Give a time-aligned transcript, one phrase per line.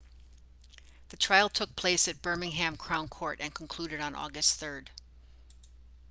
[1.09, 4.85] the trial took place at birmingham crown court and concluded on august 3